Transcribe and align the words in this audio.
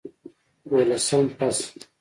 دولسم 0.69 1.27
فصل 1.27 1.79